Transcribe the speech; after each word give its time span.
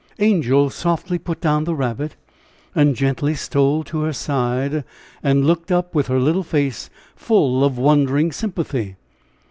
Angel 0.17 0.71
softly 0.71 1.19
put 1.19 1.39
down 1.41 1.65
the 1.65 1.75
rabbit 1.75 2.15
and 2.73 2.95
gently 2.95 3.35
stole 3.35 3.83
to 3.83 3.99
her 4.01 4.13
side 4.13 4.83
and 5.21 5.45
looked 5.45 5.71
up 5.71 5.93
with 5.93 6.07
her 6.07 6.19
little 6.19 6.41
face 6.41 6.89
full 7.15 7.63
of 7.63 7.77
wondering 7.77 8.31
sympathy. 8.31 8.95